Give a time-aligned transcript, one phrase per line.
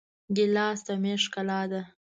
[0.35, 1.81] ګیلاس د میز ښکلا ده.